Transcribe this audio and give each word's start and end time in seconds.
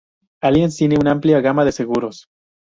Allianz 0.41 0.77
tiene 0.77 0.97
una 0.99 1.11
amplia 1.11 1.41
gama 1.41 1.63
de 1.63 1.71
seguros. 1.71 2.25